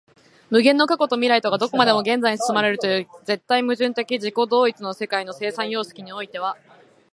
[0.49, 6.57] 無限の過去と未来とがどこまでも現在に包まれるという絶対矛盾的自己同一の世界の生産様式においては、